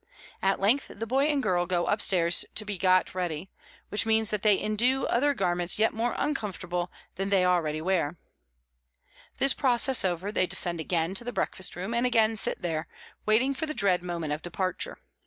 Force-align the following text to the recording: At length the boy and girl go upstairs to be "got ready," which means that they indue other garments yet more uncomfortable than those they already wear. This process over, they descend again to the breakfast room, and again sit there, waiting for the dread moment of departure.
At 0.41 0.59
length 0.59 0.87
the 0.89 1.05
boy 1.05 1.25
and 1.27 1.43
girl 1.43 1.67
go 1.67 1.85
upstairs 1.85 2.43
to 2.55 2.65
be 2.65 2.79
"got 2.79 3.13
ready," 3.13 3.51
which 3.89 4.03
means 4.03 4.31
that 4.31 4.41
they 4.41 4.59
indue 4.59 5.05
other 5.05 5.35
garments 5.35 5.77
yet 5.77 5.93
more 5.93 6.15
uncomfortable 6.17 6.91
than 7.17 7.29
those 7.29 7.37
they 7.37 7.45
already 7.45 7.81
wear. 7.81 8.17
This 9.37 9.53
process 9.53 10.03
over, 10.03 10.31
they 10.31 10.47
descend 10.47 10.79
again 10.79 11.13
to 11.13 11.23
the 11.23 11.31
breakfast 11.31 11.75
room, 11.75 11.93
and 11.93 12.07
again 12.07 12.35
sit 12.35 12.63
there, 12.63 12.87
waiting 13.27 13.53
for 13.53 13.67
the 13.67 13.75
dread 13.75 14.01
moment 14.01 14.33
of 14.33 14.41
departure. 14.41 14.97